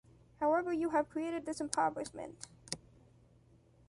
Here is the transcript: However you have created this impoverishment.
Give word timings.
However 0.39 0.73
you 0.73 0.89
have 0.89 1.11
created 1.11 1.45
this 1.45 1.61
impoverishment. 1.61 2.47